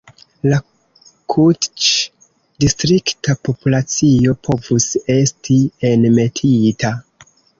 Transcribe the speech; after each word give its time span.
La 0.51 0.57
kutĉ-distrikta 1.33 3.35
populacio 3.49 4.33
povus 4.49 4.89
esti 5.19 5.59
enmetita. 5.93 6.93